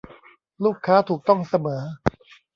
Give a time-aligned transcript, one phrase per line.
[0.63, 1.81] ลูกค้าถูกต้องเสมอ